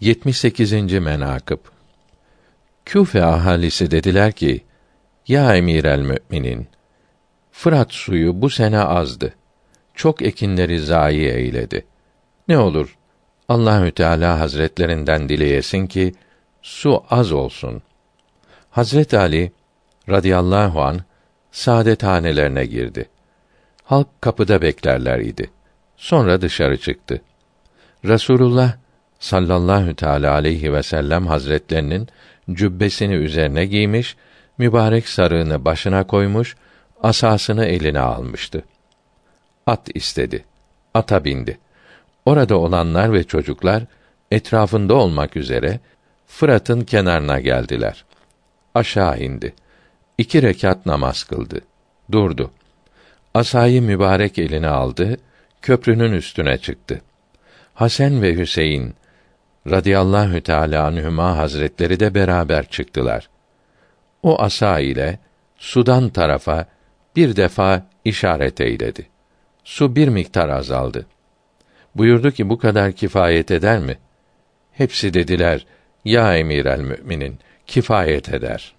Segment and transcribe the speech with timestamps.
[0.00, 0.72] 78.
[0.92, 1.58] menakıb
[2.84, 4.64] Küfe ahalisi dediler ki:
[5.28, 6.68] Ya emir el müminin,
[7.52, 9.34] Fırat suyu bu sene azdı.
[9.94, 11.86] Çok ekinleri zayi eyledi.
[12.48, 12.98] Ne olur
[13.48, 16.14] Allahü Teala Hazretlerinden dileyesin ki
[16.62, 17.82] su az olsun.
[18.70, 19.52] Hazret Ali
[20.08, 21.00] radıyallahu an
[21.50, 23.08] saadethanelerine girdi.
[23.84, 25.50] Halk kapıda beklerler idi.
[25.96, 27.22] Sonra dışarı çıktı.
[28.04, 28.76] Resulullah
[29.18, 32.08] sallallahu teala aleyhi ve sellem hazretlerinin
[32.52, 34.16] cübbesini üzerine giymiş,
[34.58, 36.56] mübarek sarığını başına koymuş,
[37.02, 38.64] asasını eline almıştı.
[39.66, 40.44] At istedi.
[40.94, 41.58] Ata bindi.
[42.24, 43.82] Orada olanlar ve çocuklar
[44.30, 45.80] etrafında olmak üzere
[46.26, 48.04] Fırat'ın kenarına geldiler.
[48.74, 49.54] Aşağı indi.
[50.18, 51.60] İki rekat namaz kıldı.
[52.12, 52.50] Durdu.
[53.34, 55.16] Asayı mübarek eline aldı,
[55.62, 57.00] köprünün üstüne çıktı.
[57.74, 58.94] Hasan ve Hüseyin
[59.66, 63.28] radıyallahu teala anhuma hazretleri de beraber çıktılar.
[64.22, 65.18] O asa ile
[65.56, 66.66] sudan tarafa
[67.16, 69.06] bir defa işaret eyledi.
[69.64, 71.06] Su bir miktar azaldı.
[71.94, 73.98] Buyurdu ki bu kadar kifayet eder mi?
[74.72, 75.66] Hepsi dediler,
[76.04, 78.77] ya emir el müminin, kifayet eder.''